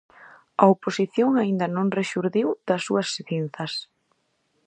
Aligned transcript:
A 0.63 0.65
oposición 0.73 1.29
aínda 1.41 1.65
non 1.75 1.93
rexurdiu 1.99 2.47
das 2.67 2.81
súas 2.87 3.07
cinzas. 3.29 3.71